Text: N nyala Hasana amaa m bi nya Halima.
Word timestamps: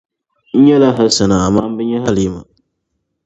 N 0.53 0.57
nyala 0.65 0.87
Hasana 0.97 1.35
amaa 1.47 1.69
m 1.71 1.75
bi 1.77 1.83
nya 1.89 1.99
Halima. 2.05 2.41